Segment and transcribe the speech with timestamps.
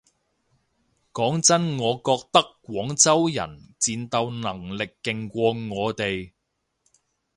[1.13, 6.31] 講真我覺得廣州人戰鬥能力勁過我哋